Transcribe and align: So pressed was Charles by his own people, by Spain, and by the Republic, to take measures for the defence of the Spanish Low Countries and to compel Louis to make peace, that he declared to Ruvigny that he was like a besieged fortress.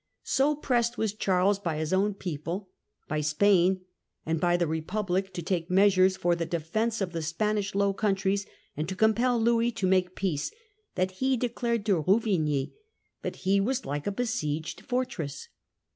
So 0.23 0.55
pressed 0.55 0.97
was 0.97 1.13
Charles 1.13 1.59
by 1.59 1.77
his 1.77 1.93
own 1.93 2.15
people, 2.15 2.69
by 3.07 3.21
Spain, 3.21 3.81
and 4.25 4.41
by 4.41 4.57
the 4.57 4.65
Republic, 4.65 5.31
to 5.35 5.43
take 5.43 5.69
measures 5.69 6.17
for 6.17 6.35
the 6.35 6.43
defence 6.47 7.01
of 7.01 7.11
the 7.13 7.21
Spanish 7.21 7.75
Low 7.75 7.93
Countries 7.93 8.47
and 8.75 8.89
to 8.89 8.95
compel 8.95 9.39
Louis 9.39 9.71
to 9.73 9.85
make 9.85 10.15
peace, 10.15 10.49
that 10.95 11.11
he 11.21 11.37
declared 11.37 11.85
to 11.85 12.01
Ruvigny 12.01 12.73
that 13.21 13.35
he 13.45 13.59
was 13.59 13.85
like 13.85 14.07
a 14.07 14.11
besieged 14.11 14.81
fortress. 14.81 15.49